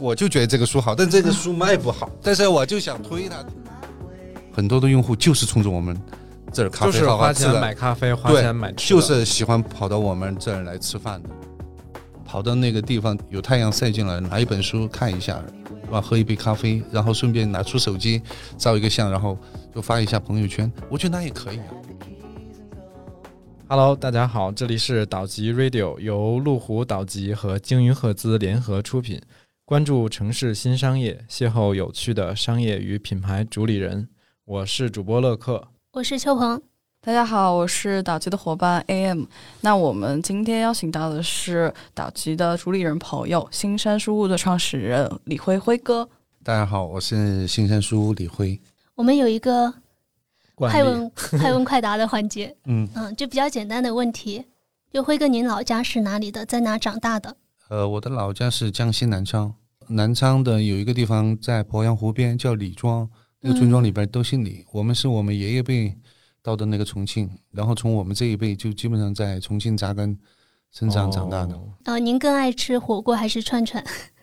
[0.00, 3.44] 我就觉得这个书好，但这个书卖不好，但是我就想推它。
[4.52, 6.00] 很多的用户就是冲着我们
[6.52, 11.28] 这儿咖啡就是花钱买咖啡，花钱买吃，就是喜欢跑到我们这儿来吃饭的，
[12.24, 15.42] 跑到那个地方有太阳晒进来，拿一本书看一下，
[15.84, 16.00] 是吧？
[16.00, 18.22] 喝一杯咖啡，然后顺便拿出手机
[18.56, 19.36] 照一个相，然后
[19.74, 21.74] 就发一下朋友圈，我觉得那也可以啊。
[23.66, 29.20] Hello，大家好，这里是岛集 Radio，由路虎岛集和鲸鱼赫兹联合出品，
[29.66, 34.06] 关注城市新商业，邂逅有趣的商业与品牌主理人。
[34.44, 35.68] 我是主播乐克。
[35.92, 36.60] 我是邱鹏，
[37.00, 39.24] 大家好，我是岛集的伙伴 AM。
[39.62, 46.06] 那我们今天邀请到的是岛集的主理人朋友，新山书屋的创始人李辉辉哥。
[46.42, 48.60] 大家好，我是新山书屋李辉。
[48.94, 49.72] 我们有一个
[50.54, 54.44] 快问快问快答的环节，嗯，嗯，就比较简单的问题。
[54.92, 56.44] 就辉哥，您老家是哪里的？
[56.44, 57.34] 在哪长大的？
[57.68, 59.54] 呃，我的老家是江西南昌，
[59.88, 63.08] 南昌的有一个地方在鄱阳湖边叫李庄，
[63.40, 64.64] 那个村庄里边都姓李。
[64.72, 65.96] 我们是我们爷爷辈
[66.42, 70.16] 到的那个重庆，然后从我们这一辈就基本上在重庆扎根、
[70.72, 73.82] 生长、长大的，哦呃，您更爱吃火锅还是串串？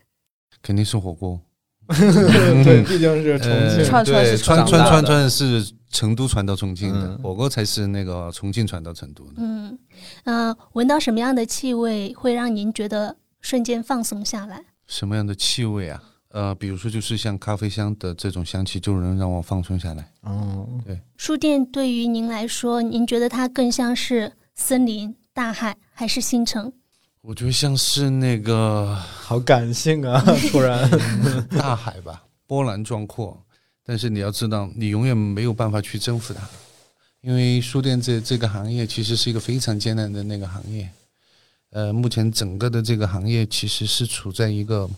[0.61, 1.41] 肯定是火锅。
[1.89, 3.85] 对， 毕竟是重呃庆。
[3.85, 9.33] 串串是串长大的串串串是成都传到重庆的，嗯火锅才是那个重庆传到成都的。
[9.37, 9.77] 嗯，
[10.23, 14.63] 呃，闻到什么样的气味会让您觉得瞬间放松下来？
[14.87, 16.01] 什么样的气味啊？
[16.29, 20.09] 呃，比如说就是像咖啡香的这种香气，就能让我放松下来。
[20.21, 26.71] 哦，对书店对于您来说，您觉得它更像是森林、大海，还是星辰？
[27.21, 30.23] 我觉得像是那个好感性啊！
[30.51, 30.89] 突然，
[31.49, 33.37] 大海吧，波澜壮阔。
[33.83, 36.41] 但是你要知道，你永远没有办法去征服它，
[37.19, 40.89] 因为书店这这个行业其实是一个非常艰难的那个行业。
[41.71, 44.89] 呃，目前整个的这个行业其实是处在一个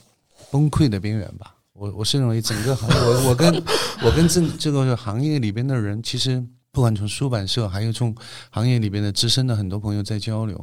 [0.52, 1.56] 崩溃的边缘吧。
[1.74, 3.64] 我我是认为整个行业，我我跟
[4.04, 8.16] 我跟这这个行业里边的人，其实不管从出版社，还有从
[8.52, 10.56] 行业里边的资深的很多朋友在交流。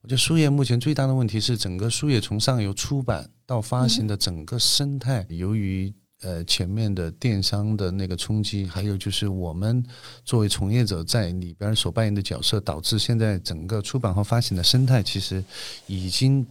[0.00, 5.92] 我觉得书业目前最大的问题是，整个书业从上游出版到发行的整个生态，由于
[6.22, 9.84] 呃前面的电商的那个冲击，还有就是我们
[10.24, 15.44] 作为从业者在里边所扮演的角色，导致现在整个出版和发行的生态其实
[15.86, 16.46] 已经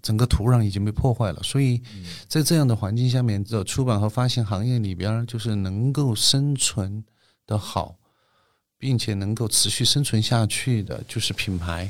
[0.00, 1.42] 整个土壤已经被破坏了。
[1.42, 1.80] 所以
[2.28, 7.04] 在这样的环境下面，这出版和发行行业里边，就是能够生存
[7.46, 7.96] 的好。
[8.82, 11.88] 并且能够持续生存下去的，就是品牌，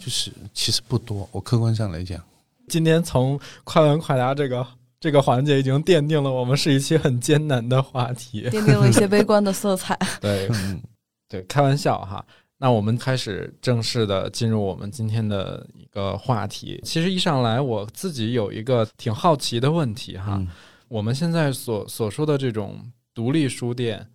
[0.00, 1.28] 就是其实不多。
[1.30, 2.20] 我客观上来讲，
[2.66, 4.66] 今天从快问快答这个
[5.02, 8.44] 这个环节，已经奠定了我们是一期很艰难的话题。
[8.44, 9.98] 奠定了一些悲观的色彩。
[10.22, 10.80] 对，嗯，
[11.28, 12.24] 对，开玩笑哈。
[12.56, 16.80] 那我们开始正式的进入我们今天的一个话题。
[16.84, 20.46] 其实一上来我自己有一个挺好奇的问题哈，嗯
[20.86, 22.78] 我们现在所所说的这种
[23.12, 24.06] 独立书店，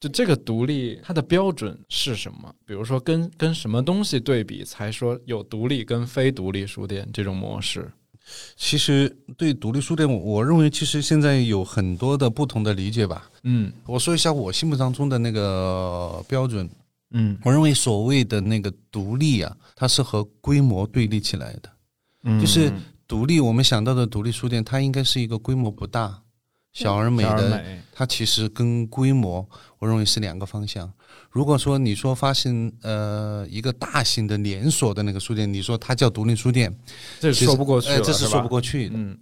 [0.00, 2.50] 就这个独立它的标准是什么？
[2.64, 7.92] 比如说跟跟什么东西对比才说有独立跟非独立书店这种模式？
[8.56, 13.28] 其实对独立书店，我我认为其实现在有很多的不同的理解吧。
[13.42, 16.68] 嗯我说一下我心目当中的那个标准。
[17.12, 21.70] 嗯我认为所谓的那个独立啊，它是和规模对立起来的。
[22.22, 22.72] 嗯，就是
[23.08, 26.22] 独立，我们想到的独立书店，它应该是一个规模不大、
[26.72, 27.22] 小而美。
[27.22, 29.46] 的它其实跟规模，
[29.78, 30.90] 我认为是两个方向。
[31.30, 36.74] 如果说你说发行呃一个大型的连锁的那个书店，你说它叫独立书店，
[37.20, 38.94] 这说不过去这是说不过去的。
[38.96, 39.18] 嗯。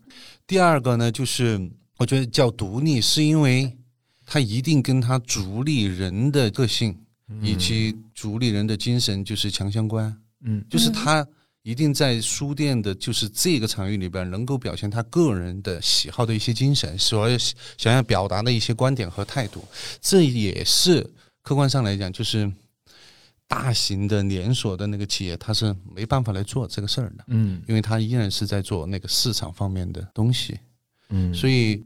[0.46, 1.60] 第二个呢，就是
[1.96, 3.76] 我觉得叫独立，是因为
[4.24, 6.96] 它一定跟它主理人的个性
[7.42, 10.64] 以及主理人的精神就是强相关，嗯。
[10.70, 11.26] 就是他
[11.68, 17.28] 一定在书店的，就是这个场域里边能够表现他个人的喜好的一些精神，所
[17.76, 19.62] 想要表达的一些观点和态度，
[20.00, 21.06] 这也是
[21.42, 22.50] 客观上来讲，就是
[23.46, 30.58] 大型的连锁的那个企业，它是没办法来做这个事儿的，嗯因为它依然是在做那个市场方面的东西。
[31.10, 31.84] 嗯，所以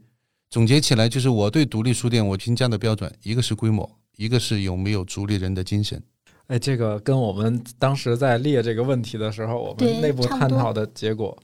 [0.49, 6.01] 总结起来，就是我对独立书店我评价的标准，一个是规模，一个是有没有主理人的精神。
[6.47, 11.37] 哎，这个跟我们当时在列这个问题的时候，我们内部探讨的结果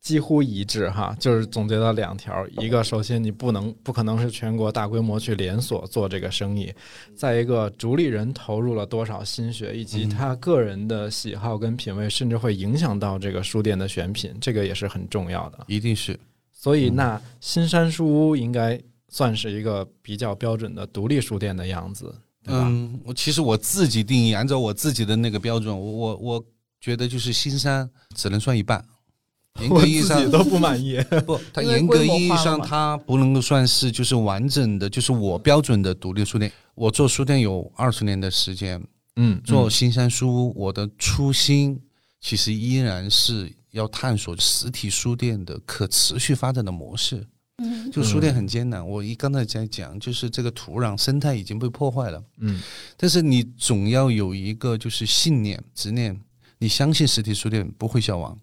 [0.00, 6.72] 几乎一致哈，就是总结了两条：一个，首先你不能不可能是全国大规模去连锁做这个生意；
[7.14, 10.10] 再一个，主理人投入了多少心血，以及嗯。
[10.10, 15.64] 他个人的喜好跟品味，甚至会影响到这个书店的选品，这个也是很重要的。
[15.68, 16.18] 一定是。
[16.50, 16.96] 所以，嗯。
[16.96, 18.78] 那新山书屋应该
[19.08, 22.12] 算是一个比较标准的独立书店的样子，
[22.44, 22.64] 对吧？
[22.66, 26.44] 嗯，我其实我自己定义，按照我自己的那个标准，我我我
[26.80, 28.84] 觉得就是新山只能算一半，
[29.60, 31.00] 严格意义上都不满意。
[31.24, 36.50] 不，它严格意义上它不能够算是就是完整的，就是我标准的独立书店。
[36.74, 38.82] 我做书店有二十年的时间，
[39.16, 41.80] 嗯，做新山书屋，我的初心
[42.20, 47.26] 其实依然是要探索实体书店的可持续发展的模式。
[47.58, 47.90] 嗯。
[47.90, 52.60] 就书店很艰难，我一刚才在讲，就是这个土壤生态已经被破坏了，嗯。
[52.96, 56.20] 但是你总要有一个就是信念、执念，
[56.58, 58.38] 你相信实体书店不会消亡，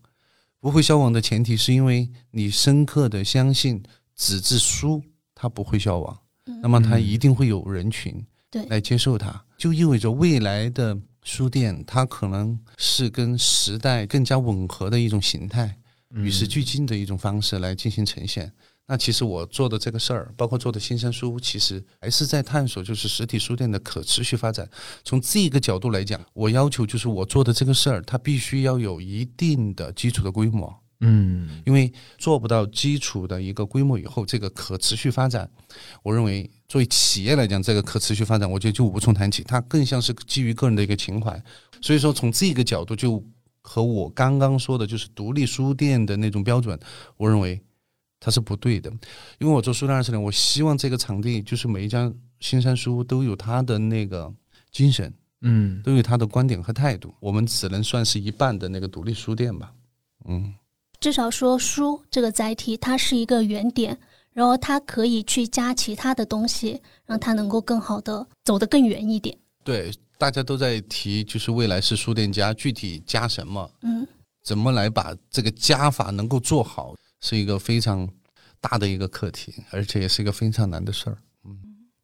[0.59, 3.81] 不会消亡的前提是因为你深刻的相信
[4.15, 5.01] 纸质书
[5.33, 6.59] 它不会消亡，嗯。
[6.61, 8.65] 那么它一定会有人群对。
[8.65, 15.77] 来接受它，就意味着未来的书店它可能是跟时代更加吻合的一种形态，
[16.11, 18.51] 嗯与时俱进的一种方式来进行呈现。
[18.89, 24.67] 那其实我做的这个事儿，包括做的新生书屋，其实还是在探索，就是实体书店的可持续发展。
[25.03, 35.47] 从这个角度来讲，我要求就是我做的这个事儿，它必须要有一定的基础的规模，嗯因为做不到基础的一个规模以后，这个可持续发展，
[36.01, 41.39] 我认为作为企业来讲，这个可持续发展，我觉得就无从谈起，它更像是基于个人的一个情怀。
[41.79, 43.23] 所以说，从这个角度，就
[43.61, 46.77] 和我刚刚说的，就是独立书店的那种标准，
[47.17, 47.61] 我认为
[48.19, 48.89] 它是不对的。
[49.37, 54.31] 因为我做书店二十年，我希望这个场地就是每一家新山书屋都有它的那个
[54.71, 57.13] 精神，嗯都有它的观点和态度。
[57.19, 59.71] 我们只能算是一半的那个独立书店吧。
[60.25, 60.53] 嗯。
[60.99, 63.97] 至少说书这个载体，它是一个原点，
[64.33, 69.37] 然后它可以去加其他的东西，让它能够更好的走得更远一点。
[69.63, 74.05] 对，大家都在提，就是未来是书店家，具体加什么，嗯
[74.43, 78.09] 怎么来把这个加法能够做好，是一个非常
[78.61, 81.17] 大的一个课题，而且也是一个非常难的事儿。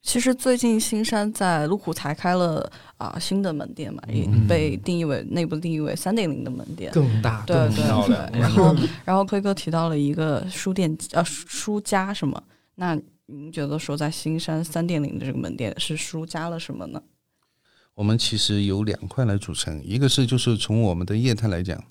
[0.01, 6.91] 其实最近新山在路虎才开了啊、新的门店嘛，也嗯被定义为内部定义为三点零的门店。
[6.91, 8.31] 更大对更对漂亮。
[8.31, 12.39] 对，然后然后辉哥提到了一个书店呃书家什么？
[12.75, 12.95] 那
[13.25, 17.01] 您觉得说在新山三点零的这个门店是书加了什么呢？
[17.95, 21.83] 我们其实有两块来组成，一个是就是从我们的业态来讲，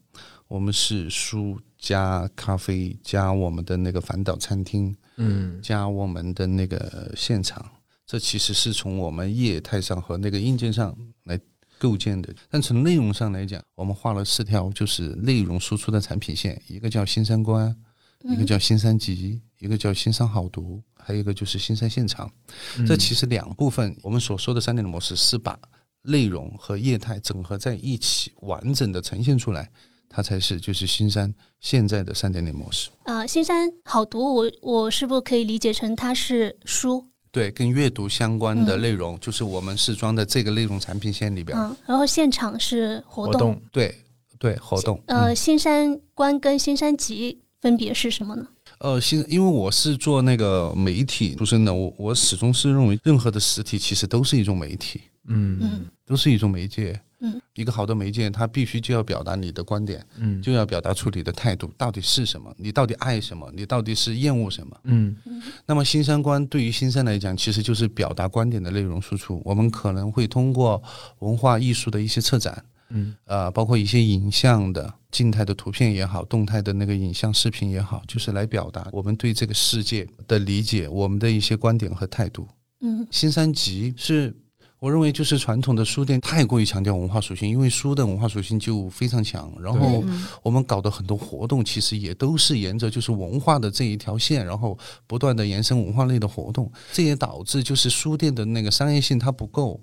[0.49, 5.61] 我们是书加咖啡加我们的那个反导餐厅嗯。
[5.63, 7.65] 加我们的那个现场，
[8.07, 11.39] 这其实是从我们业态上和那个硬件上来
[11.79, 12.33] 构建的。
[12.51, 17.75] 但从内容上来讲，我们画了四条就是内容输出的产品线，一个叫新三观，
[18.23, 22.31] 一个叫新三集，一个叫新三好读，还有一个就是新三现场。
[22.79, 22.87] 嗯。
[22.87, 25.59] 这其实两部分，我们所说的三点的模式是把
[26.03, 29.71] 内容和业态整合在一起，完整的呈现出来，
[30.15, 32.89] 它才是就是新山现在的三点零模式。
[33.03, 37.05] 啊、新山好读，我我是不是可以理解成它是书？
[37.33, 41.59] 对，跟阅读相关的嗯内容，就是我们是装在这个内容产品线里边。
[41.59, 43.33] 嗯，然后现场是活动。
[43.33, 43.93] 活动对
[44.39, 45.03] 对，活动。
[45.07, 48.47] 呃，新山观跟新山集分别是什么呢？
[48.85, 57.01] 呃，新，因为我是做那个媒体出身的，我我始终是认为，任何的实体其实都是一种媒体，嗯嗯都是一种媒介。
[57.21, 64.77] 嗯，一个好的媒介，它必须就要表达你的观点，嗯就要表达出你的态度到底是什么，你到底爱什么，你到底是厌恶什么。
[64.85, 65.17] 嗯
[65.65, 69.41] 那么新三观对于新三来讲，其实就是表达观点的内容输出。
[69.47, 70.83] 我们可能会通过
[71.21, 72.63] 文化艺术的一些策展，
[72.95, 82.49] 嗯呃，包括一些影像的静态的图片也好，动态的那个影像视频也好，就是来表达我们对这个世界的理解，我们的一些观点和态度。
[82.81, 84.35] 嗯新三集是
[84.79, 90.05] 我认为就是传统的书店太过于强调文化属性，因为书的文化属性就非常强，然后
[90.43, 99.81] 我们搞的很多活动其实也都是沿着就是文化的这一条线，然后不断的延伸文化类的活动，这也导致就是书店的那个商业性它不够。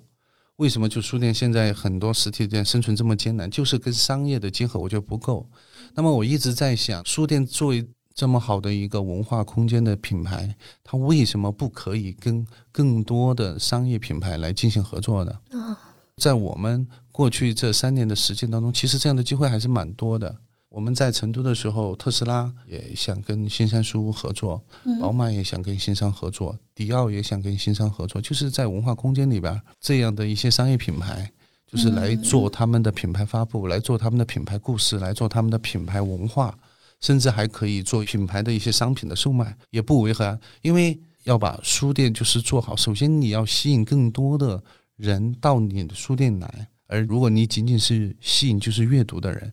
[0.56, 5.48] 为什么就书店现在很多实体店生存这么艰难，就是跟商业的结合我觉得不够。
[5.94, 10.54] 那么我一直在想，书店作为这么好的一个文化空间的品牌，
[10.84, 15.32] 它为什么不可以跟更多的商业品牌来进行合作呢？
[15.50, 15.78] 啊
[16.18, 20.36] 在我们过去这三年的实践当中，其实这样的机会还是蛮多的。
[20.72, 24.56] 我们在成都的时候，特斯拉也想跟新山书屋合作，
[24.98, 31.30] 宝嗯马也想跟新商合作，迪奥也想跟新商合作，就是在文化空间里边这样的一些商业品牌，
[31.66, 36.56] 就是来做他们的品牌发布，来做他们的品牌故事，来做他们的品牌文化，
[37.02, 40.38] 甚至还可以做品牌的一些商品的售卖，也不违和啊。
[40.62, 44.62] 因为要把书店就是做好，首先你要吸引更多的
[44.96, 49.52] 人到你的书店来，而如果你仅仅是吸引就是阅读的人。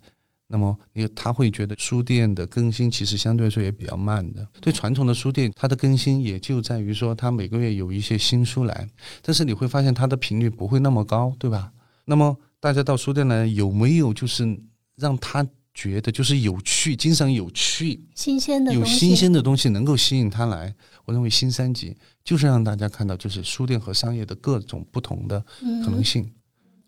[0.51, 4.45] 那么因为他会觉得书店的更新其实相对来说也比较慢的。
[4.59, 8.89] 对传统的书店，它的更新也就在于说，它每个月有一些新书来，
[9.21, 11.71] 但是你会发现它的频率不会那么高，对吧？
[12.05, 14.59] 那么大家到书店来，有没有就是
[14.95, 20.73] 让他觉得就是有趣，经常有趣，新鲜的有，新鲜的东西能够吸引他来。
[21.05, 25.39] 我认为新三级就是让大家看到，就是书店和商业的各种不同的
[25.85, 26.31] 可能嗯，性。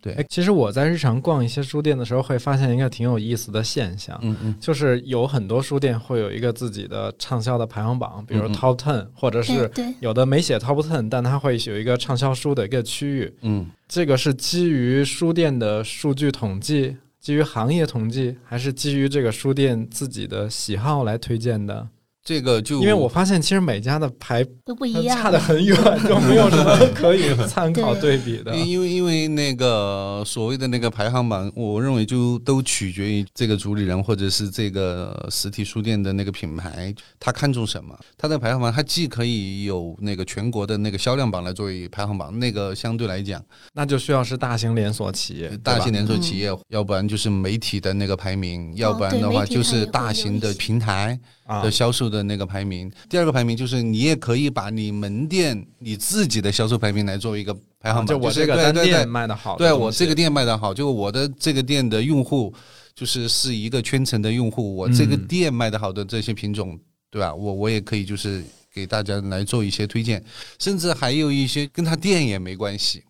[0.02, 13.34] 对哎，，其实我在日常逛一些书店的时候，会发现一个挺有意思的现象，嗯嗯就是有很多书店会有一个自己的畅销的排行榜，比如嗯嗯 Top Ten，或者是有的没写 Top Ten，但它会有一个畅销书的一个区域。
[13.42, 21.88] 嗯，这个是基于书店的数据统计，基于行业统计，还是基于这个书店自己的喜好来推荐的？
[22.24, 25.76] 这个就因为我发现，其实每家的牌都不一样，差的很远，
[26.08, 28.56] 就没有什么 可以参考对比的。
[28.56, 37.98] 因因为因为那个所谓的那个排行榜，我认为就都取决于这个主理人或者是这个实体书店的那个品牌，他看重什么。
[38.18, 51.64] 他的排行榜，它既可以有那个全国的那个销量榜来作为排行榜，那个相对来讲，那就需要是大型连锁企业，大型连锁企业，要不然就是媒体的那个排名，要不然的话就是大型的平台啊。
[51.64, 52.92] 的销售的那个排名。
[53.10, 62.54] 第二个排名就是你也可以把你门店你自己的销售排名来作为一个排行榜，就我这个单店卖的好对，我这个店卖的好，就我的这个店的用户
[62.94, 66.78] 就是是一个圈层的用户，我这个嗯店卖的好的这些品种，
[67.10, 67.34] 对吧？
[67.34, 70.24] 我我也可以就是给大家来做一些推荐，
[70.60, 73.02] 甚至还有一些跟他店也没关系，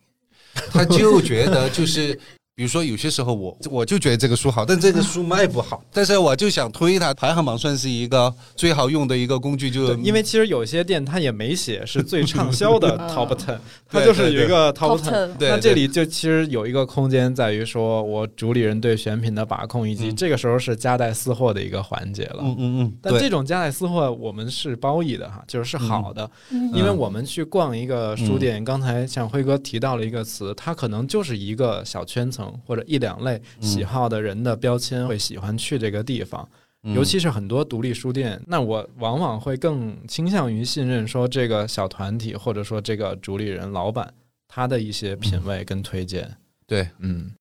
[0.72, 2.17] 他就觉得就是。
[2.62, 13.10] 比如说，有些时候我我就觉得这个书好，但这个书卖不好， 但是我就想推它，排行榜算是一个最好用的一个工具，就对，因为其实有些店它也没写是最畅销的 嗯。
[13.10, 13.58] Top Ten，
[13.89, 15.32] 它就是有一个 Top Ten。
[15.39, 20.15] 那这里就其实有一个空间在于说，我主理人对选品的把控，以及嗯。
[20.15, 22.41] 这个时候是夹带私货的一个环节了。
[22.41, 36.48] 嗯嗯嗯，但这种夹带私货我们是褒义的哈，就是是好的，嗯因为我们去逛一个书店，刚才像辉哥提到了一个词，它可能就是一个小圈层或者一两类喜好的人的标签，会喜欢去这个地方。
[36.84, 36.96] 嗯。
[36.96, 44.12] 尤其是很多独立书店，那我往往会更倾向于信任说这个小团体或者说这个主理人老板
[44.48, 46.29] 他的一些品味跟推荐。
[46.65, 47.31] 对，嗯，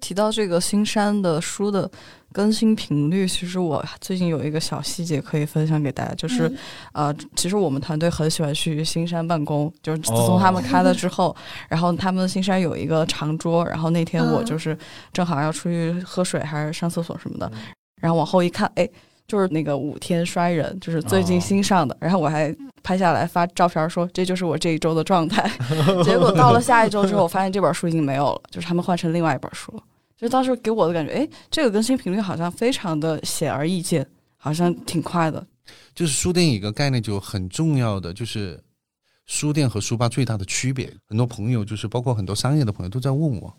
[0.00, 1.90] 提到这个新山的书的
[2.32, 6.58] 更新频率，其实我最近有一个小细节可以分享给大家，就是、嗯。
[6.92, 10.24] 呃，其实我们团队很喜欢去新山办公，就是自哦。
[10.26, 11.34] 从他们开了之后，
[11.68, 14.44] 然后他们新山有一个长桌，然后那天我嗯。
[14.44, 14.76] 就是
[15.12, 17.60] 正好要出去喝水还是上厕所什么的，嗯。
[18.00, 18.88] 然后往后一看，哎。
[19.28, 25.48] 就是那个五天摔人，就是最近哦新上的，然后我还拍下来发照片说这就是我这一周的状态。
[26.02, 29.82] 结果到了下一周之后，我发现这本书已经没有了，就是他们换成另外一本书了。
[30.16, 34.04] 就当时给我的感觉，哎，这个更新频率好像非常的显而易见，
[34.36, 35.46] 好像挺快的。
[35.94, 38.58] 就是书店有一个概念就很重要的，就是
[39.26, 40.90] 书店和书吧最大的区别。
[41.06, 43.54] 很多朋友就是包括很多商业的朋友都在问我，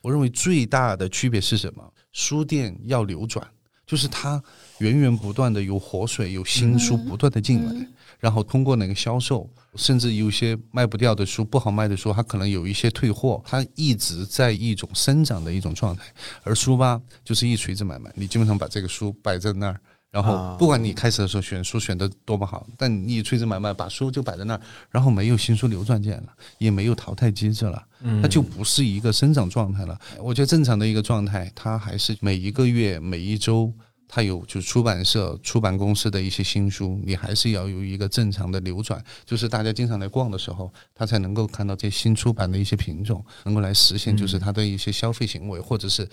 [0.00, 1.92] 我认为最大的区别是什么？
[2.12, 3.44] 书店要流转，
[3.84, 4.40] 就是它
[4.78, 7.86] 源源不断的有活水，有新书嗯不断的进来，嗯
[8.18, 16.02] 然后通过那个销售，甚至有些卖不掉的书、不好卖的书，它可能有一些退货，它一直在一种生长的一种状态。
[16.42, 19.80] 而书吧就是一锤子买卖，你基本上把这个书摆在那儿。
[20.10, 29.96] 然后啊，不管你开始的时候选书选的多么好，但你一锤子买卖把书就摆在那儿，然后没有新书流转进来了，也没有淘汰机制了，嗯它就不是一个生长状态了。
[30.18, 33.70] 我觉得正常的一个状态，它还是每一个月、每一周，
[34.08, 46.08] 它有就是出版社、出版公司的一些新书，你还是要有一个正常的流转，就是大家经常来逛的时候，他才能够看到这新出版的一些品种，能够来实现就是他的一些消费行为，或者是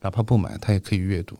[0.00, 1.36] 哪怕不买，他也可以阅读。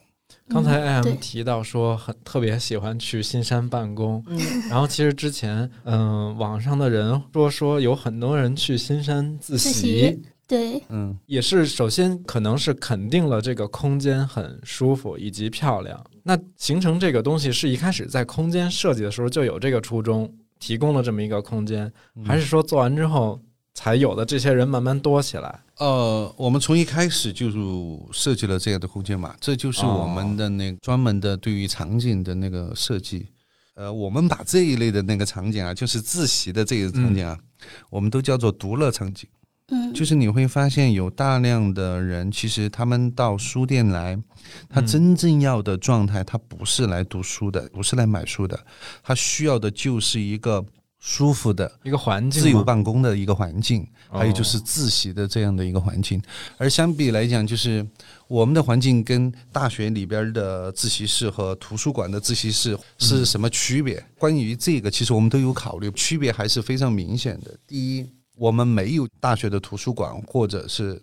[0.49, 4.39] 刚才嗯 AM 提到说很特别喜欢去新山办公，嗯，
[4.69, 16.03] 然后其实之前嗯、网上的人说说有很多人去新山自习，对，嗯，也是首先可能是肯定了这个空间很舒服以及漂亮。
[16.23, 23.39] 那形成这个东西是一开始在空间设计的时候就有这个初衷，提供了这么一个空间，嗯还是说做完之后
[23.75, 25.61] 才有的这些人慢慢多起来？
[25.77, 27.59] 呃，我们从一开始就是
[28.11, 33.29] 设计了这样的空间嘛，这就是我们的那个专门的对于场景的那个设计。
[33.75, 37.39] 呃，我们把这一类的那个场景啊，就是自习的这个场景啊，
[37.91, 39.29] 我们都叫做独乐场景。
[39.71, 44.19] 嗯，就是你会发现有大量的人，其实他们到书店来，
[44.69, 48.59] 他嗯真正要的状态，他不是来读书的，不是来买书的，
[49.03, 50.65] 他需要的就是一个
[50.99, 56.21] 舒服的、一个环境自由办公的一个环境，哦还有就是自习的这样的一个环境。
[56.57, 57.87] 而相比来讲，就是
[58.27, 64.03] 我们的环境跟大学里边的自习室和图书馆的自习室是什么区别？
[64.19, 67.55] 关于这个，其实我们都有考虑，区别还是非常明显的。
[67.67, 68.07] 第一，
[68.39, 71.03] 我们没有大学的图书馆或者是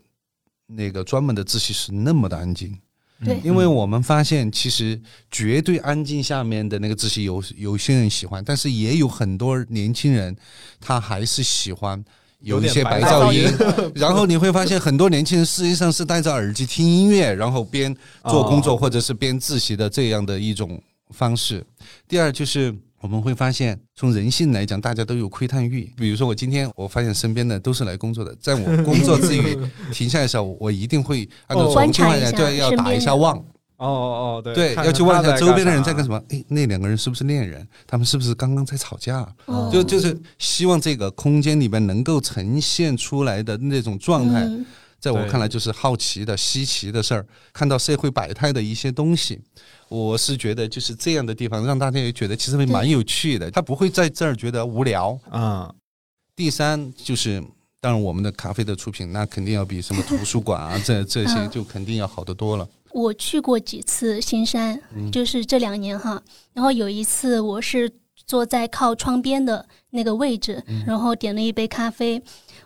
[0.65, 2.77] 那个专门的自习室那么的安静。
[3.23, 4.99] 对因为我们发现，其实
[5.29, 10.35] 绝对安静下面的那个自习有有些人喜欢，但是也有很多年轻人
[10.79, 12.03] 他还是喜欢。
[12.41, 13.51] 有一些白噪音，
[13.95, 17.95] 然后你会发现很多年轻人实际上是戴着耳机听音乐，然后边
[18.29, 21.65] 做工作或者是边自习的这样的一种方式。
[22.07, 25.87] 第二就是我们会发现，从人性来讲，大家都有窥探欲。
[25.95, 29.55] 比如说，我今天我发现身边的都是来工作的，在我 工作之余
[29.93, 33.37] 停下来的时候，我一定会按照重庆话讲，对，要打一下望。
[33.77, 36.19] 哦哦哦，对对，看要去问一下周边的人在干什么。
[36.29, 37.67] 哎，那两个人是不是恋人？
[37.85, 39.23] 他们是不是刚刚在吵架？
[39.45, 44.65] 哦就就是希望这个空间里边能够呈现出来的那种状态，嗯对
[45.05, 49.39] 在我看来就是好奇的、稀奇的事儿，看到社会百态的一些东西。
[49.87, 55.15] 我是觉得就是这样的地方，让大家也觉得其实会蛮有趣的，他不会在这儿觉得无聊。
[55.29, 55.71] 啊，
[56.35, 57.39] 第三就是，
[57.79, 62.67] 当然我们的咖啡的出品，那肯定要比什么图书馆啊这 这些嗯就肯定要好得多了。
[62.91, 66.19] 我去过几次新山，嗯就是这两年哈。
[66.53, 67.91] 然后有一次我是
[68.25, 72.19] 坐在靠窗边的那个位置，嗯然后点了一杯咖啡，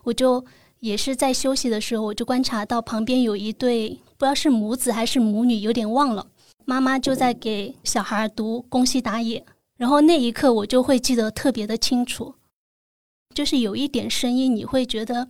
[0.04, 0.46] 我就
[0.80, 6.28] 也是在休息的时候，我就观察到旁边有一对不知道是母子还是母女，有点忘了，
[6.66, 9.40] 妈妈就在给小孩读《宫西达也》，
[9.78, 12.36] 然后那一刻我就会记得特别的清楚，
[13.34, 15.28] 就是有一点声音，你会觉得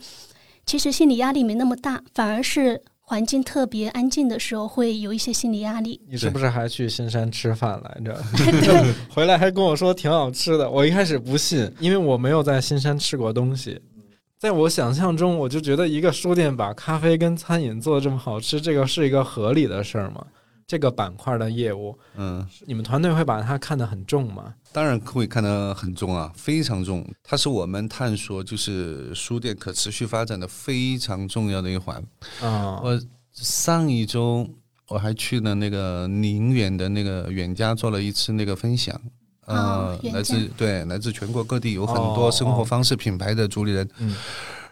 [0.66, 6.00] 其实心理压力没那么大，反而是环境特别安静的时候会有一些心理压力。
[6.08, 8.24] 你是不是还去新山吃饭来着？
[9.10, 10.70] 回来还跟我说挺好吃的。
[10.70, 13.82] 我一开始不信，因为我没有在新山吃过东西。
[14.40, 20.26] 在我想象中，我就觉得一个书店把咖啡跟餐饮做的这么好吃，这个是一个合理的事儿吗？
[20.66, 24.54] 这个板块的业务，嗯，你们团队会把它看得很重吗？
[24.72, 27.06] 当然会看得很重啊，非常重。
[27.22, 32.02] 它是我们探索就是书店可持续发展的非常重要的一环。
[32.40, 32.98] 啊、我
[33.34, 34.48] 上一周
[34.88, 38.98] 我还去了那个宁远的那个远家做了一次那个分享。
[39.50, 44.16] 呃哦，来自对来自全国各地有很哦多生活方式品牌的主理人，嗯。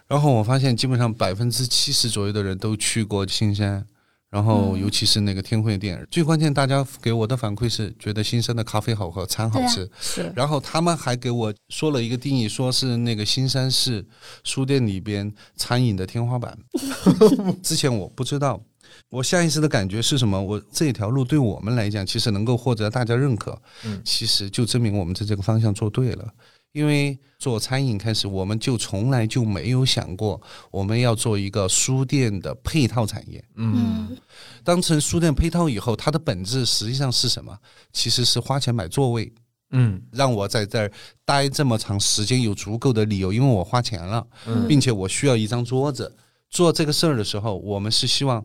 [0.06, 3.84] 然后我发现基本上百分之七十左右的人都去过新山，
[4.30, 4.80] 然后嗯。
[4.80, 10.32] 尤其是那个天汇店，最关键大家给我的反馈是觉得新山的咖啡好喝，餐好吃，是。
[10.34, 14.06] 然后他们还给我说了一个定义，说是那个新山市
[14.44, 16.56] 书店里边餐饮的天花板。
[17.62, 18.58] 之前我不知道，
[19.08, 20.40] 我下意识的感觉是什么？
[20.40, 26.28] 我这条路对我们来讲，其实能够获得大家认可，嗯其实就证明我们在这个方向做对了。
[26.72, 33.42] 因为做餐饮开始，我们就从来就没有想过我们要做一个书店的配套产业。
[33.56, 34.16] 嗯
[34.62, 37.56] 当成书店配套以后，它的本质实际上是什么？
[37.92, 39.32] 其实是花钱买座位。
[39.70, 40.92] 嗯让我在这儿
[41.24, 46.14] 待这么长时间有足够的理由，因为我花钱了，嗯并且我需要一张桌子。
[46.50, 48.44] 做这个事儿的时候，我们是希望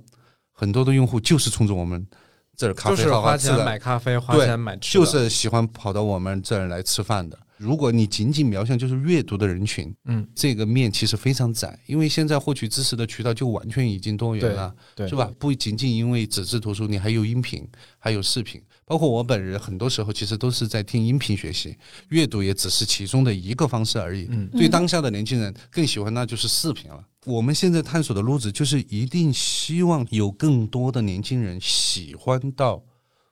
[0.53, 2.07] 很多的用户就是冲着我们
[2.55, 7.37] 这儿咖啡就是花钱买咖啡，花钱买吃的，就是喜欢跑到我们这儿来吃饭的。
[7.57, 15.31] 如果你仅仅瞄向就是阅读的人群，嗯，这个面其实非常窄，因为现在获取知识的渠道就完全已经多元了，对是吧？
[15.39, 17.65] 不仅仅因为纸质图书，你还有音频，
[17.99, 21.77] 还有视频，包括我本人，很多时候其实都是在听音频学习，
[22.09, 24.27] 阅读也只是其中的一个方式而已。
[24.29, 27.01] 嗯对当下的年轻人更喜欢那就是视频了。
[27.25, 32.83] 我们现在探索的路子就是一定希望有更多的年轻人喜欢到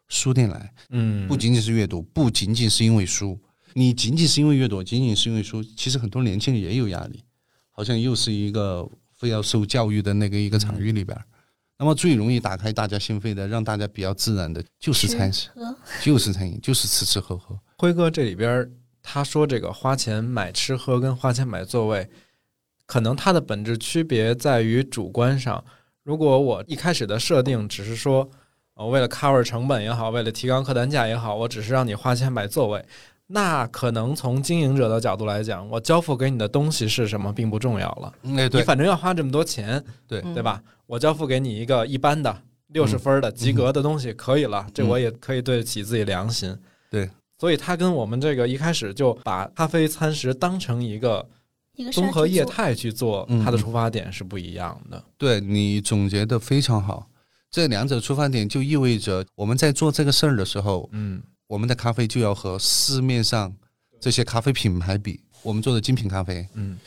[0.08, 3.40] 书店来，嗯，不仅仅是阅读，不仅仅是因为书，
[3.74, 7.24] 你仅仅是因为阅读，仅仅是因为书，其实很多年轻人也有压力，
[7.72, 11.18] 好像又是一个非要受教育的那个一个场域里边。
[11.18, 11.26] 儿。
[11.78, 15.50] 那么最容易打开大家心扉的，让大家比较自然的，就是餐食，
[16.04, 17.60] 就是餐饮，就是吃吃喝喝。
[17.80, 22.08] 辉哥这里边他说这个花钱买吃喝跟花钱买座位，
[22.92, 25.64] 可能它的本质区别在于主观上。
[26.04, 28.30] 如果我一开始的设定只是说，
[28.74, 32.86] 呃，为了 cover 成本也好，为了提高客单价也好，我只是让你花钱买座位，
[33.28, 38.14] 那可能从经营者的角度来讲，我交付给你的东西是什么并不重要了。
[38.38, 40.62] 哎，你反正要花这么多钱，对嗯对吧？
[40.86, 42.38] 我交付给你一个一般的
[42.74, 46.54] 六十分的及格的东西可以了，这我也可以对得起自己良心。
[46.90, 51.26] 对，所以它跟我们这个一开始就把咖啡餐食当成一个
[51.90, 55.04] 综合业态去做，嗯它的出发点是不一样的。
[55.18, 57.08] 对你总结的非常好。
[57.50, 63.54] 这两者出发点就意味着我们在做这个事儿的时候，嗯我们的咖啡就要和市面上
[64.00, 65.20] 这些咖啡品牌比。
[65.44, 66.78] 我们做的精品咖啡，嗯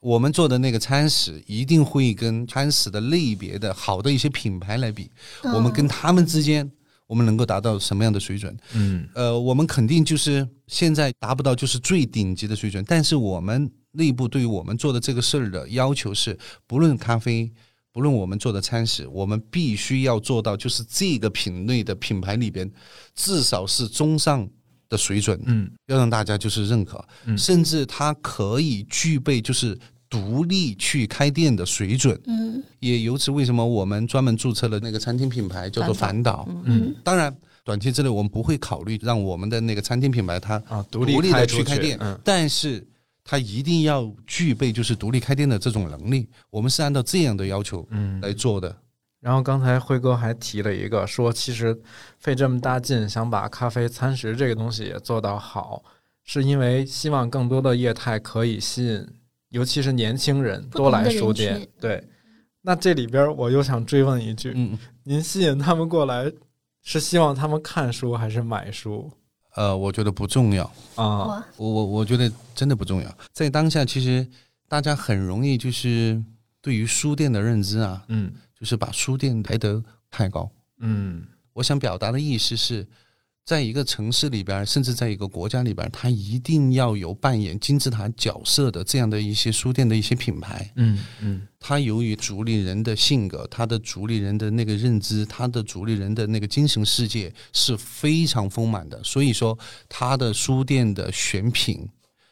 [0.00, 5.10] 我们做的那个餐食一定会跟餐食的类别的好的一些品牌来比，
[5.44, 6.68] 嗯我们跟他们之间，
[7.06, 8.56] 我们能够达到什么样的水准？
[8.74, 17.50] 嗯呃，我们肯定就是现在达不到就是最顶级的水准，但是我们内部对于我们做的这个事儿的要求是，不论咖啡，
[17.92, 22.70] 不论我们做的餐食，我们必须要做到，就是这个品类的品牌里边，
[23.14, 24.48] 至少是中上
[24.88, 29.76] 的水准，嗯要让大家就是认可，嗯甚至它可以具备就是
[30.08, 32.20] 独立去开店的水准。
[32.26, 36.48] 嗯也由此，为什么我们专门注册了那个餐厅品牌叫做反岛？
[36.64, 42.86] 嗯当然，短期之内我们不会考虑让我们的那个餐厅品牌它啊，独独立的去开店，嗯但是
[43.30, 46.28] 它一定要具备就是独立开店的这种能力。
[46.50, 48.76] 我们是按照这样的要求嗯来做的。
[49.20, 51.80] 然后刚才辉哥还提了一个，说其实
[52.18, 55.80] 费这么大劲想把咖啡餐食这个东西也做到好，
[56.24, 59.06] 是因为希望更多的业态可以吸引，
[59.50, 61.64] 尤其是年轻人多来书店。
[61.78, 62.02] 对，
[62.62, 66.32] 那这里边我又想追问一句，嗯，您吸引他们过来，
[66.82, 69.08] 是希望他们看书还是买书
[69.54, 70.64] 呃，我觉得不重要。
[70.94, 71.44] 啊？
[71.56, 73.18] 我我我觉得真的不重要。
[73.32, 74.26] 在当下，其实
[74.68, 76.22] 大家很容易就是
[76.60, 80.50] 对于书店的认知啊，嗯就是把书店抬得太高。
[80.78, 82.86] 嗯我想表达的意思是，
[83.50, 90.70] 在一个城市里边，甚至在一个国家里边，它一定要有扮演金字塔角色的这样的一些书店的一些品牌。
[90.76, 99.02] 嗯嗯它由于主理人的性格，他的主理人的那个认知，他的主理人的那个精神世界是非常丰满的。
[99.02, 99.58] 所以说，
[99.88, 101.88] 他的书店的选品，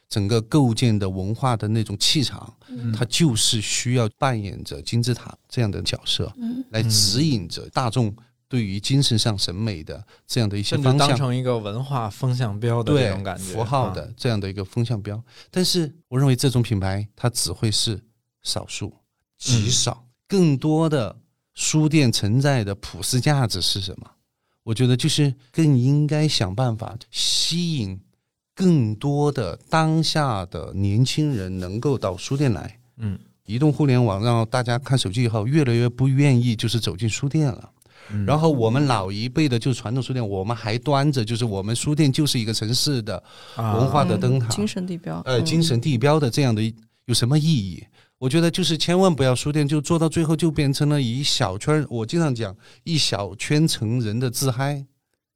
[0.07, 8.15] 整个构建的文化的那种气场，嗯，它就是需要扮演着金字塔这样的角色，嗯来指引着大众
[8.49, 11.15] 对于精神上审美的这样的一些方向当。
[11.15, 17.97] 成一个文化风向标的这对种感觉，符号啊的这样的一个风向标，但是我认为这种品牌它只会是
[18.41, 18.91] 少数，
[19.37, 20.03] 极少。
[20.27, 21.15] 更多的
[21.53, 24.09] 书店存在的普世价值是什么？
[24.63, 27.99] 我觉得就是更应该想办法吸引
[28.53, 32.79] 更多的当下的年轻人能够到书店来。
[32.97, 37.71] 嗯移动互联网让大家看手机以后，越来越不愿意就是走进书店了。
[38.11, 43.21] 嗯，然后我们老一辈的就是传统书店，我们还端着就是我们书店就是一个城市的
[43.55, 46.61] 啊文化的灯塔，精神地标，呃嗯精神地标的这样的
[47.05, 47.83] 有什么意义？
[48.17, 54.85] 我觉得就是千万不要书店就做到最后就变成了一小圈儿，我经常讲一小圈层人的自嗨。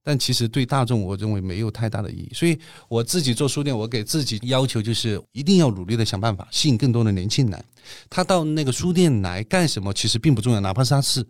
[0.05, 2.29] 但其实对大众，我认为没有太大的意义。
[2.33, 2.59] 所以
[2.89, 7.65] 我自己做书店，我给自己要求就是一定要努力的想办法吸引更多的年轻人。
[8.09, 11.25] 他到那个书店来干什么，其实并不重要，哪怕是他是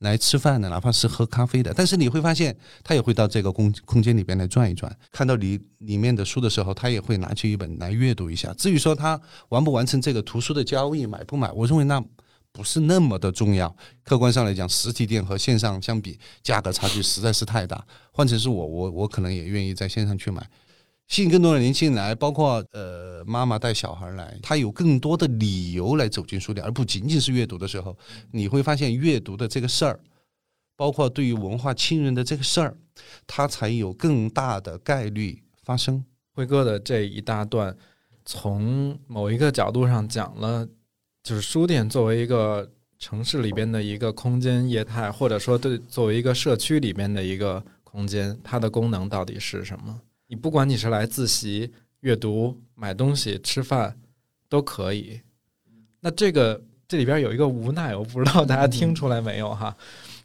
[0.00, 8.54] 来吃饭的，哪怕是喝咖啡的，但是你会发现，他也会到这个空空间里边来转一转，看到里里面的书的时候，他也会拿起一本来阅读一下。
[8.54, 12.00] 至于说他完不完成这个图书的交易，买不买，我认为那
[12.52, 13.74] 不是那么的重要。
[14.04, 17.84] 客观上来讲，实体店和线上相比，价格差距实在是太大。
[18.12, 20.48] 换成是我，我我可能也愿意在线上去买。
[21.08, 27.96] 吸引更多的年轻人来，包括呃妈妈带小孩来，他有更多的理由来走进书店，而不仅仅是阅读的时候。
[28.30, 29.98] 你会发现，阅读的这个事儿，
[30.76, 32.76] 包括对于文化亲人的这个事儿，
[33.26, 36.04] 它才有更大的概率发生。
[36.34, 37.74] 辉哥的这一大段，
[38.26, 40.68] 从某一个角度上讲了，
[41.22, 50.00] 就是书店作为一个城市里边的一个空间业态，或者说对作为一个社区里面的一个空间，它的功能到底是什么？
[50.28, 53.98] 你不管你是来自习、阅读、买东西、吃饭，
[54.48, 55.20] 都可以。
[56.00, 59.76] 那这个这里边有一个无奈，我不知道大家听出来没有哈？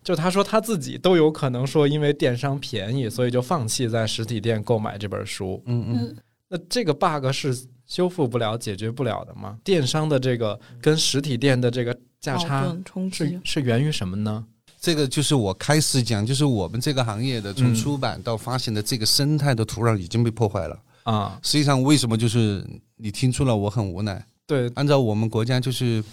[0.04, 5.64] 就他说他自己都有可能说，因为电商便宜，所以就放弃在实体店购买这本书。
[5.66, 6.18] 嗯嗯，嗯
[6.50, 9.58] 那这个 bug 是修复不了、解决不了的吗？
[9.64, 12.78] 电商的这个跟实体店的这个价差
[13.12, 14.46] 是，是源于什么呢？
[14.84, 20.78] 这个就是我开始讲，就是我们这个行业的从嗯出版到发行的这个生态的土壤已经被破坏了。
[21.04, 22.62] 啊，实际上，为什么就是
[22.98, 24.22] 你听出了我很无奈？
[24.46, 26.04] 对，按照我们国家就是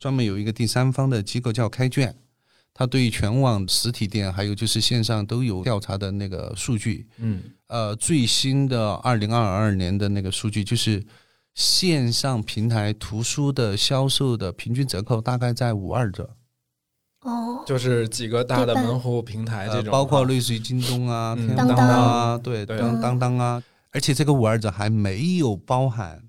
[0.00, 2.12] 专门有一个第三方的机构叫开卷，
[2.74, 7.06] 它对全网实体店还有就是线上都有调查的那个数据。
[7.18, 11.00] 嗯呃，最新的二零二二年的那个数据就是
[11.54, 16.28] 线上平台图书的销售的平均折扣大概在五二折，
[17.22, 26.22] 哦，就是几个大的门户平台这呃，种，包括类似于京东啊、嗯天猫当当啊，对，当当当啊，而且这个五二折还没有包含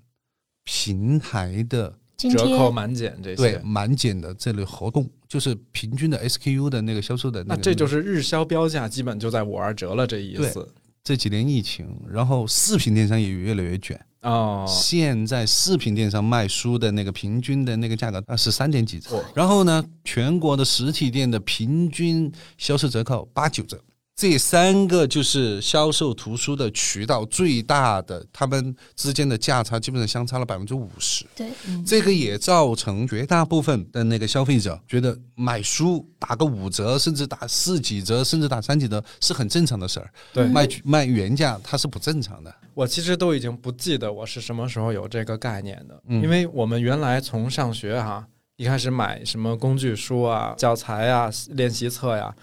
[0.64, 3.58] 平台的折扣满减这对些。
[3.60, 7.56] 满减的这类活动，就是平均的 SKU 的那个销售的那个。
[7.56, 10.68] 那这就是日销标价基本就在五二折了，这意思
[11.02, 13.98] 这几年疫情，然后视频电商也越来越卷。
[14.22, 14.64] 哦。
[14.68, 23.82] 现在视频电商卖书的那个平均的那个价格啊是三点几折哦，然后呢，全国的实体店的平均销售折扣八九折，
[24.20, 31.24] 这三个就是销售图书的渠道最大的，他们之间的价差基本上相差了百分之五十。
[31.34, 31.48] 对，
[31.86, 40.10] 这个也造成绝大部分的那个消费者觉得买书打个五折，甚至打四几折，甚至打三几折是很正常的事儿。
[40.34, 42.54] 对卖卖原价它是不正常的。
[42.74, 48.26] 我其实都已经不记得我是什么时候有这个概念的，嗯因为我们原来从上学哈、
[48.58, 52.34] 一开始买什么工具书啊、教材啊、练习册呀，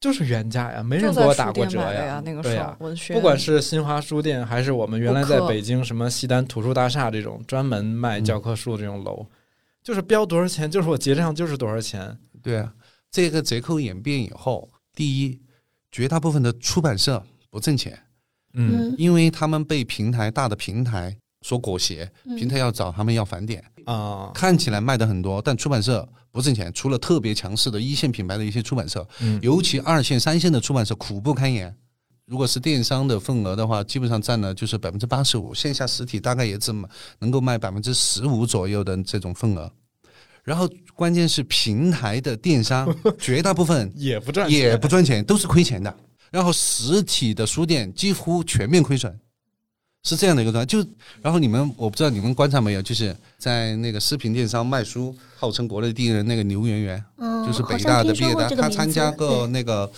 [0.00, 9.26] 就是原价呀，没人给我打过折呀，那个对呀、时候文学，不管是新华书店，还是我们原来在北京什么西单图书大厦这种专门卖教科书的这种楼，
[9.82, 12.16] 就是标多少钱，就是我结账就是多少钱。
[12.40, 12.72] 对啊，
[13.10, 15.40] 这个折扣演变以后，第一，
[15.90, 17.98] 绝大部分的出版社不挣钱，
[18.54, 21.16] 嗯嗯因为他们被平台大的平台
[21.48, 26.70] 所裹挟，嗯平台要找他们要返点，啊，看起来卖的很多，但出版社不挣钱。
[26.74, 31.74] 除了特别强势的一线品牌的一些出版社，嗯尤其二线、三线的出版社苦不堪言。
[32.26, 36.70] 如果是电商的份额的话，基本上占了就是百分之八十五，线下实体大概也只
[37.18, 39.72] 能够卖百分之十五左右的这种份额。
[40.44, 45.96] 然后关键是平台的电商， 绝大部分也不赚，也不赚钱，都是亏钱的。
[46.30, 49.18] 然后实体的书店几乎全面亏损，
[50.08, 50.66] 是这样的一个状态。
[50.66, 50.78] 就
[51.20, 59.90] 然后你们，我不知道你们观察没有，就是在那个视频电商卖书，号称国内第一人那个牛圆圆，嗯，就是北大的毕业的，他参加过那个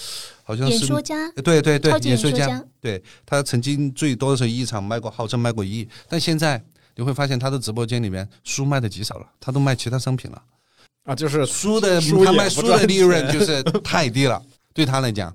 [0.43, 6.61] 好像是演是说家，对对对演说家对他曾经最多的时候一场卖过，号称卖过一亿，但现在
[6.97, 10.43] 你会发现他的直播间里面书卖的极少了，他都卖其他商品了。
[11.05, 14.43] 啊，就是书的书他卖书的利润就是太低了，
[14.75, 15.35] 对他来讲，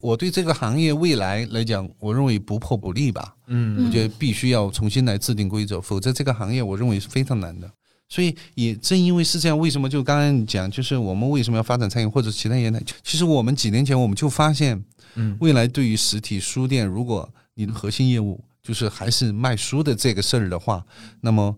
[0.00, 3.36] 我对这个行业未来来讲，我认为不破不立吧。
[3.46, 7.70] 嗯我觉得必须要重新来制定规则，否则这个行业我认为是非常难的。
[8.08, 12.82] 所以也正因为是这样，为什么就刚刚你讲，就是我们为什么要发展餐饮或者其他业态？
[13.04, 14.82] 其实我们几年前我们就发现，
[15.14, 20.84] 嗯未来对于实体书店，如果你的核心业务就是还是卖书的这个事儿的话，
[21.20, 21.56] 那么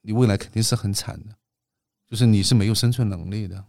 [0.00, 1.34] 你未来肯定是很惨的，
[2.08, 3.62] 就是你是没有生存能力的。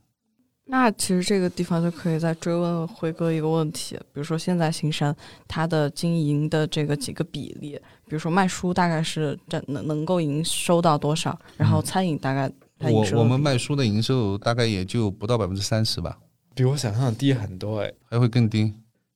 [0.67, 5.15] 那其实这个地方就可以再追问辉哥一个问题，比如说现在新山
[5.47, 16.17] 它的经营的这个几个比例，比如说卖书大概是占能能够营收到多少，然后餐饮大概我我们卖书的营收大概也就不到百分之三十吧，
[16.56, 17.93] 比我想象的低很多哎。
[18.10, 18.73] 还会更低。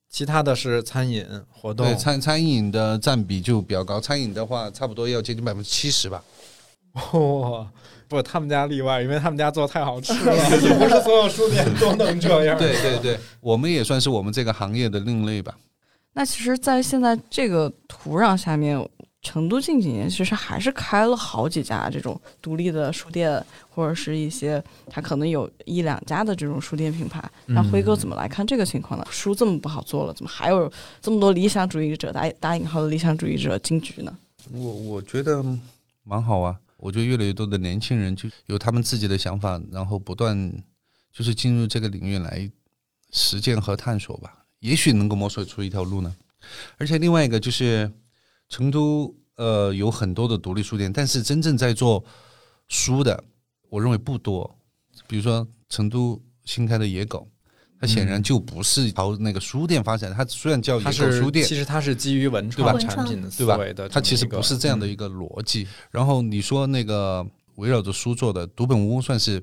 [0.08, 6.22] 其他的是餐饮活动对，餐餐饮的占比就比较高，餐饮的话差不多要接近百分之七十吧。
[7.12, 7.70] 哇，
[8.10, 12.58] 不，他们家例外，因为他们家做太好吃 了，也不是所有书店都能这样。
[12.58, 15.56] 对对对，我们也算是我们这个行业的另类吧。
[16.12, 18.76] 那其实，在现在这个土壤下面，
[19.22, 27.22] 成都近几年其实还是开了好几家这种独立的书店，或者是一些它可能有一两家的这种书店品牌。
[27.46, 29.06] 那辉哥怎么来看这个情况呢？
[29.08, 30.70] 书这么不好做了，怎么还有
[31.00, 34.12] 这么多理想主义者打打引号的理想主义者进局呢？
[34.52, 35.44] 我我觉得
[36.02, 40.64] 蛮好啊，我觉得越来越多的年轻人就有他们自己的想法，然后不断
[41.12, 42.50] 就是进入这个领域来
[43.12, 46.16] 实践和探索吧，也许能够摸索出一条路呢。
[46.78, 47.92] 而且另外一个就是
[48.48, 52.04] 成都呃有很多的独立书店，但是真正在做
[52.68, 53.22] 书的，
[53.68, 54.58] 我认为不多。
[55.06, 57.28] 比如说成都新开的野狗，
[57.80, 65.66] 它显然就不是朝那个书店发展，它虽然叫野它是狗书店，其实它是基于文创产品的思对吧维的，它其实不是这样的一个逻辑。
[65.90, 69.42] 然后你说那个围绕着书做的读本屋，算是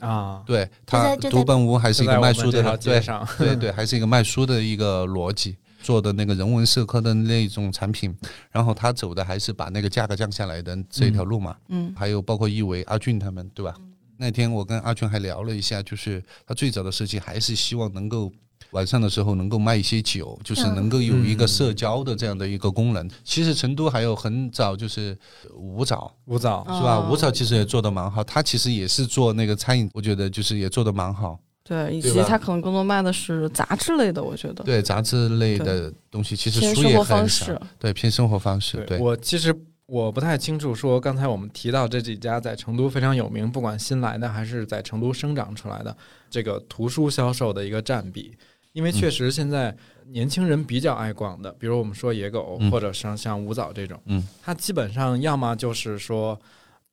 [0.00, 3.00] 啊，对就它读本屋还是一个卖书的对，
[3.38, 5.56] 对 对，还是一个卖书的一个逻辑。
[5.82, 8.12] 做的那个人文社科的那种产品，
[8.50, 11.56] 然后他走的还是把那个价格降下来的这条路嘛。
[11.68, 13.76] 嗯还有包括一维、阿俊他们，对吧？
[14.18, 18.32] 那天我跟阿全还聊了一下，就是他最早的设计还是希望能够
[18.70, 23.08] 晚上的时候能够卖一些酒，就是能够有一个社交的这样的一个功能。
[23.22, 25.16] 其实成都还有很早就是
[25.54, 26.96] 五早，五早是吧？
[26.96, 31.38] 哦舞蹈其实也做的蛮好，他其实也是做那个餐饮，我觉得就是也做的蛮好。
[31.62, 37.66] 对，以对吧及他可能更多卖的是杂志类的，我觉得对杂志类的东西，其实偏生书也活方式很少。。
[37.78, 38.84] 对，偏生活方式。
[38.86, 39.52] 对，我其实
[39.86, 45.96] 我不太清楚，说刚才我们提到这几家在成都非常有名，不管新来的还是在成都生长出来的
[46.28, 48.36] 这个图书销售的一个占比，
[48.72, 56.38] 因为确实现在年轻人比较爱逛的，比如我们说野狗，嗯或者像像五藻这种，嗯，它基本上要么就是说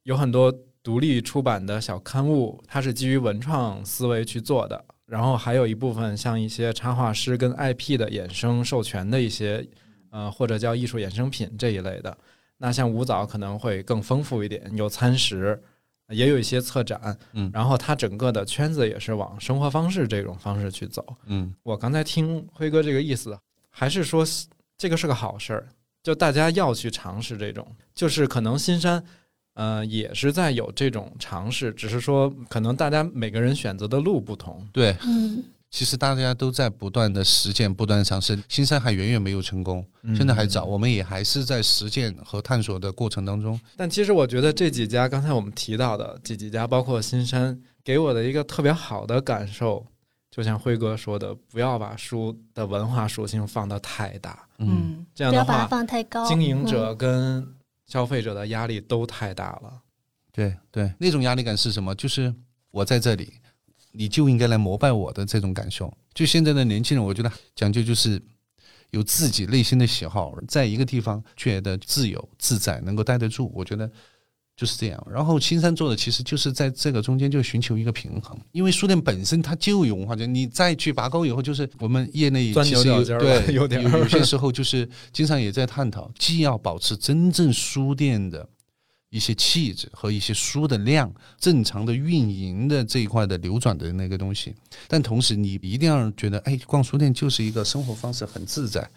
[0.04, 0.54] 有很多
[0.84, 4.86] 独立出版的小刊物，它是基于文创思维去做的。
[5.06, 9.68] 然后还有一部分像一些插画师跟 IP 的衍生授权的一些，
[10.10, 12.18] 呃，或者叫艺术衍生品这一类的。
[12.63, 15.62] 那像舞蹈可能会更丰富一点，有餐食，
[16.08, 21.06] 也有一些策展，嗯然后它整个的圈子也是往生活方式这种方式去走。
[21.26, 23.38] 嗯我刚才听辉哥这个意思，
[23.69, 24.26] 还是说
[24.78, 25.67] 这个是个好事儿，
[26.04, 29.04] 就大家要去尝试这种，就是可能新山，
[29.56, 34.65] 呃，也是在有这种尝试，只是说可能大家每个人选择的路不同。
[34.71, 35.43] 对，嗯
[35.74, 38.38] 其实大家都在不断的实践，不断的尝试。
[38.48, 43.60] 新山还远远没有成功，嗯现在还早，我们也还是在实践和探索的过程当中。
[43.76, 49.84] 但其实我觉得这几家刚才我们提到的这几家，包括新山，给我的一个特别好的感受，
[50.30, 56.28] 就像辉哥说的，不要把书的文化属性放得太大，嗯，嗯，这样的不要把它话，放太高。
[56.28, 57.52] 经营嗯者跟
[57.88, 59.82] 消费者的压力都太大了。
[60.32, 61.96] 对对，那种压力感是什么？
[61.96, 62.32] 就是
[62.70, 63.34] 我在这里，
[63.94, 65.92] 你就应该来膜拜我的这种感受。
[66.14, 68.22] 就现在的年轻人，我觉得讲究就是
[68.92, 73.52] 有自己内心的喜好，在一个地方觉得自由自在，能够待得住。
[73.56, 73.90] 我觉得
[74.56, 75.08] 就是这样。
[75.12, 88.48] 然后青山做的其实就是在这个中间就寻求一个平衡，因为书店本身它就有文化圈，你再去拔高以后，就是我们业内钻其实对有点有些时候就是经常也在探讨，既要保持真正书店的。
[89.13, 94.56] 一些气质和一些书的量，正常的运营的这一块的流转的那个东西，
[94.88, 98.89] 但同时你一定要觉得，哎，逛书店就是一个生活方式，很自在。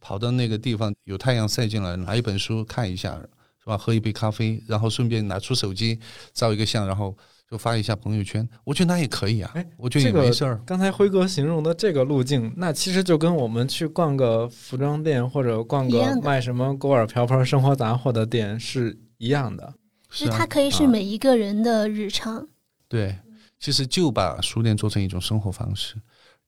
[0.00, 3.14] 跑到那个地方有太阳晒进来，拿一本书看一下，
[3.62, 3.78] 是吧？
[3.78, 5.96] 喝一杯咖啡，然后顺便拿出手机
[6.32, 7.16] 照一个相，然后
[7.48, 8.48] 就发一下朋友圈。
[8.64, 10.60] 我觉得那也可以啊哎，我觉得也这个没事儿。
[10.66, 19.72] 刚才辉哥形容的这个路径，那其实就跟我们去逛个服装店或者逛个卖什么锅碗瓢盆生活杂货的店是一样的。
[20.08, 22.48] 就是是它啊，可以是啊每一个人的日常。
[22.88, 23.16] 对，
[23.60, 25.94] 其实就把书店做成一种生活方式，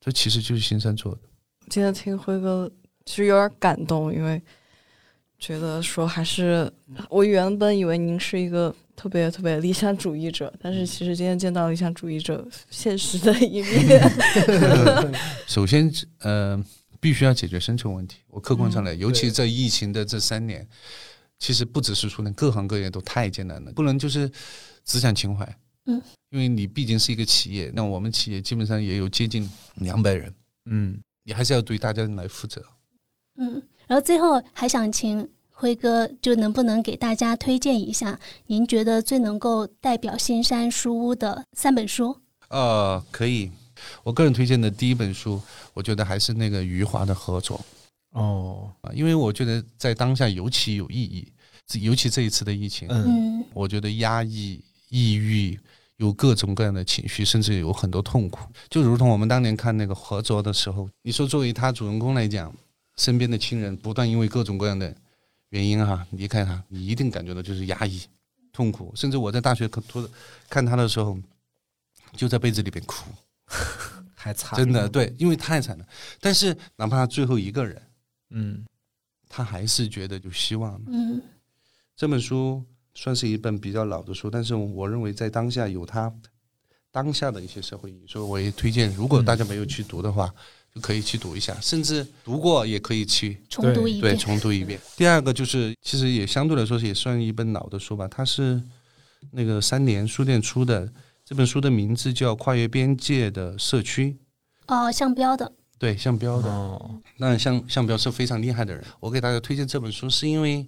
[0.00, 1.20] 这其实就是新山做的。
[1.68, 2.68] 今天听辉哥
[3.04, 4.42] 其实有点感动，因为
[5.38, 6.70] 觉得说还是
[7.08, 14.02] 我原本以为您是一个特别特别理想主义者，但是其实今天见到理想主义者现实的一面。
[15.46, 16.60] 首先，呃，
[16.98, 18.18] 必须要解决生存问题。
[18.28, 20.66] 我客观上来，尤其对在疫情的这三年，
[21.42, 24.30] 其实不只是书店，各行各业都太艰难了，不能就是
[24.84, 25.44] 只讲情怀。
[25.86, 26.00] 嗯，
[26.30, 30.32] 因为你毕竟是一个企业，那我们企业基本上也有接近两百人，
[30.66, 32.64] 嗯，你还是要对大家来负责。
[33.38, 42.16] 嗯，然后最后还想请辉哥，就能不能给大家推荐一下您觉得最能够代表新山书屋的三本书？
[42.50, 43.50] 呃，可以。
[44.04, 45.42] 我个人推荐的第一本书，
[45.74, 47.58] 我觉得还是那个余华的《合作》
[48.12, 51.30] 哦，啊，因为我觉得在当下尤其有意义，
[51.66, 53.04] 这尤其这一次的疫情，嗯
[53.40, 55.58] 嗯我觉得压抑、抑郁，
[55.96, 58.46] 有各种各样的情绪，甚至有很多痛苦。
[58.68, 62.54] 就如同我们当年看那个《合作》的时候，你说作为他主人公来讲，
[62.96, 64.94] 身边的亲人不断因为各种各样的
[65.48, 68.02] 原因哈离开他，你一定感觉到就是压抑、
[68.52, 68.92] 痛苦。
[68.94, 69.82] 甚至我在大学看
[70.50, 71.18] 看他的时候，
[72.14, 73.10] 就在被子里边哭，
[74.14, 75.86] 还惨，真的，对，因为太惨了。
[76.20, 77.80] 但是哪怕最后一个人，
[78.32, 78.64] 嗯
[79.28, 80.90] 他还是觉得有希望的。
[80.92, 81.22] 嗯
[81.94, 82.64] 这本书
[82.94, 86.12] 算是一本比较老的书，但是我认为在当下有它
[86.90, 90.32] 当下的一些社会意义，所以我也推荐，如果大家没有去读的话，
[90.74, 94.18] 就可以去读一下，甚至读过也可以去重读一遍对遍。
[94.18, 94.78] 重读一遍。
[94.96, 98.62] 第二个就是，其实也相对来说也算一本老的书吧，它是
[99.30, 100.92] 那个三联书店出的，
[101.24, 104.18] 这本书的名字叫《跨越边界的社区》。
[104.74, 108.84] 哦，向标的，对，向标的，哦，那向向标是非常厉害的人。
[109.00, 110.64] 我给大家推荐这本书，是因为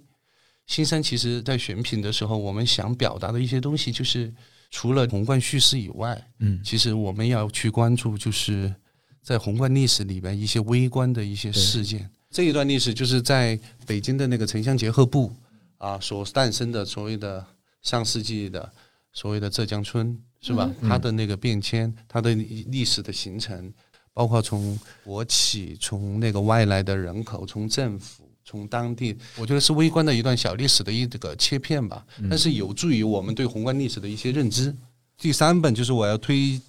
[0.65, 4.29] 新山其实在选品的时候，我们想表达的一些东西，就是
[4.71, 8.75] 除了宏观叙事以外，嗯其实我们要去关注，就是
[9.21, 12.09] 在宏观历史里边一些微观的一些事件。
[12.29, 15.33] 这一段历史就是在北京的那个城乡结合部
[15.77, 17.45] 啊所诞生的所谓的
[17.83, 18.69] 上世纪的
[19.13, 20.69] 所谓的浙江村，是吧？
[20.81, 23.73] 嗯它的那个变迁，它的历史的形成，
[24.15, 34.75] 包括从国企、从那个外来的人口、从政府、从当地，我觉得是微观的一段小历史的一这个切片吧，但是有助于我们对宏观历史的一些认知。
[35.17, 36.59] 第三本就是我要推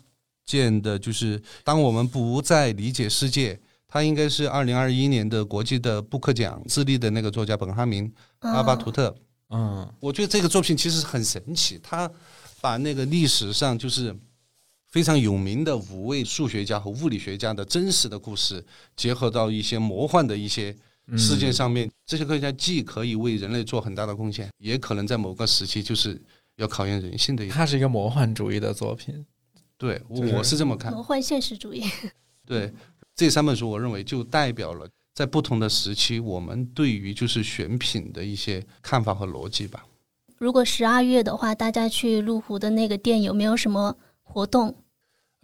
[0.44, 3.58] 荐的，就是当我们不再理解世界。
[3.88, 8.06] 它应该是二零二一年的国际的布克奖，智利的那个作家本哈明·
[8.40, 9.14] 阿巴图特，
[9.48, 12.10] 嗯我觉得这个作品其实很神奇，他
[12.60, 14.14] 把那个历史上就是
[14.96, 18.64] 非常有名的五位数学家和物理学家的真实的故事，
[18.96, 20.74] 结合到一些魔幻的一些
[21.18, 26.18] 事件上面，这些科学家既可以为人类做很大的贡献，也可能在某个时期就是
[26.56, 27.46] 要考验人性的。
[27.48, 29.22] 它是一个魔幻主义的作品。
[29.76, 30.90] 对，我是我是这么看。
[30.90, 31.84] 魔幻现实主义。
[32.46, 32.72] 对，
[33.14, 39.84] 这三本书我认为就代表了在不同的时期我们对于就是选品的一些看法和逻辑吧。
[40.38, 44.74] 如果十二月的话，大家去麓湖的那个店有没有什么活动？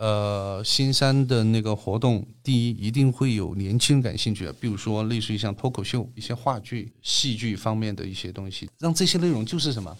[0.03, 9.97] 呃，新山的那个活动，第一一定会有年轻人感兴趣的，比如说类似于像脱口秀、一些话剧、戏剧方面的一些东西，让这些内容就是什么？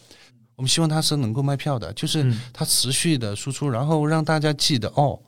[0.57, 5.21] 我们希望它是能够卖票的，就是嗯它持续的输出，然后让大家记得哦，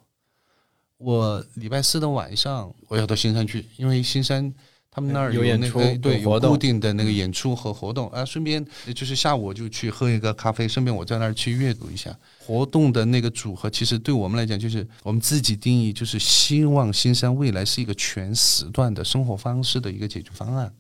[0.97, 4.53] 我礼拜四的晚上我要到新山去，因为新山
[4.95, 8.65] 他们那儿那有演出个对有固定的那个演出和活动啊，顺便
[8.95, 13.69] 就是下午我就去喝一个咖啡，顺便我在那儿去阅读一下活动的那个组合。
[13.69, 20.73] 其实对我们来讲，就是我们自己定义，就是希望新山未来是一个全时段的生活方式的一个解决方案。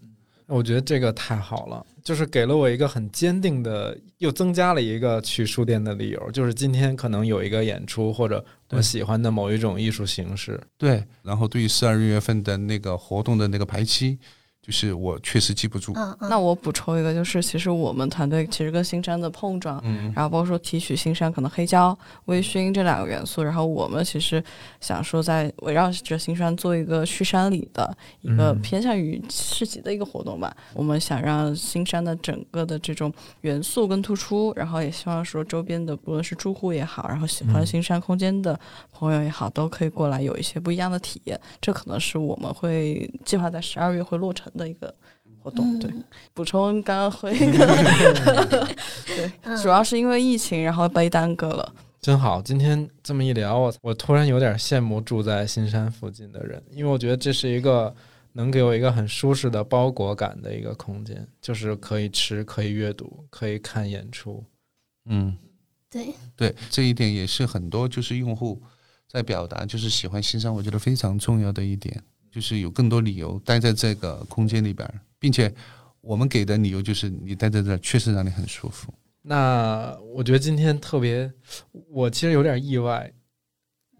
[0.46, 6.30] 我觉得这个太好了，就是给了我一个很坚定的，又增加了一个去书店的理由。
[6.30, 10.60] 就是今天可能有一个演出，或者我喜欢的某一种艺术形式。
[10.76, 14.18] 对，然后对于十二月份的那个活动的那个排期，
[14.64, 15.92] 就是我确实记不住。
[15.94, 24.42] 嗯嗯，那我补充一个，就是其实我们团队其实跟新山的碰撞，嗯，然后包括说提取新山可能黑胶、微醺这两个元素，然后我们其实
[24.80, 30.56] 想说在围绕着新山做一个去山里的一个嗯偏向于市集的一个活动吧。
[30.72, 33.12] 我们想让新山的整个的这种
[33.42, 38.58] 元素更突出，然后也希望说周边的不论是住户也好，然后喜欢嗯新山空间的
[38.90, 41.38] 朋友也好，都可以过来有一些不一样的体验。
[41.60, 44.94] 这可能是我们会计划在十二月会落成的一个
[45.38, 45.78] 活动。
[45.78, 47.32] 对，嗯补充刚刚辉
[49.06, 51.74] 对，嗯主要是因为疫情，然后被耽搁了。
[52.00, 57.94] 真好，今天这么一聊，我我突然有点羡慕住在新山附近的人，因为我觉得这是一个
[58.32, 64.44] 能给我一个很舒适的包裹感的一个空间，就是可以吃、可以阅读、可以看演出。
[65.06, 65.36] 嗯。
[65.90, 68.60] 对，对，这一点也是很多就是用户
[69.08, 72.02] 在表达，就是喜欢新山，我觉得非常重要的一点，
[72.34, 74.88] 就是有更多理由待在这个空间里边，
[75.20, 75.54] 并且
[76.00, 78.92] 我们给的理由就是你待在这确实让你很舒服。
[79.22, 81.32] 那我觉得今天特别，
[81.88, 83.12] 我其实有点意外，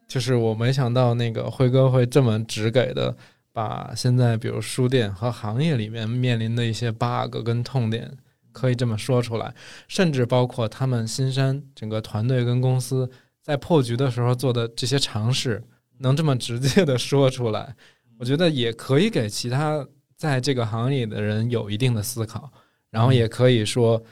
[0.09, 3.17] 就是我没想到那个辉哥会这么直给的，
[3.53, 8.19] 把现在比如书店和行业里面面临的一些 bug 跟痛点，
[8.51, 9.55] 可以这么说出来，
[9.87, 13.09] 甚至包括他们新山整个团队跟公司
[13.41, 15.63] 在破局的时候做的这些尝试，
[15.99, 17.77] 能这么直接的说出来，
[18.19, 19.87] 我觉得也可以给其他
[20.17, 22.51] 在这个行业里的人有一定的思考，
[22.91, 24.03] 然后也可以说。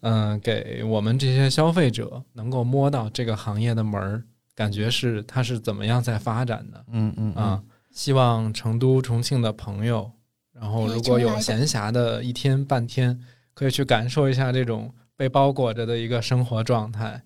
[0.00, 4.22] 嗯，给我们这些消费者能够摸到这个行业的门儿，
[4.54, 7.60] 感觉是它是怎么样在发展的嗯嗯啊。
[7.90, 10.08] 希望成都、重庆的朋友，
[10.52, 13.18] 然后如果有闲暇的一天半天，
[13.54, 17.20] 可以去感受一下这种被包裹着的一个生活状态。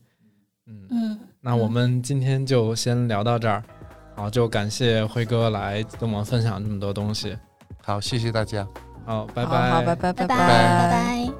[0.66, 3.62] 嗯，嗯，那我们今天就先聊到这儿。
[4.14, 7.36] 好，就感谢辉哥来跟我们分享这么多东西。
[7.82, 8.66] 好，谢谢大家。
[9.06, 11.30] 好，拜拜好，拜拜拜拜拜